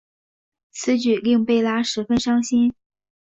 [0.71, 2.73] 此举令贝拉十分伤心。